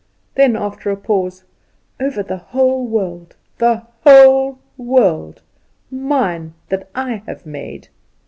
Then 0.33 0.55
after 0.55 0.89
a 0.89 0.97
pause 0.97 1.43
"Over 1.99 2.23
the 2.23 2.37
whole 2.37 2.87
world 2.87 3.35
the 3.59 3.83
whole 4.03 4.57
world 4.75 5.43
mine, 5.91 6.55
that 6.69 6.89
I 6.95 7.21
have 7.27 7.45
made!" 7.45 7.89